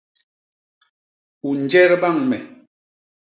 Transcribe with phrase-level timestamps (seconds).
[1.47, 2.37] U njet bañ me!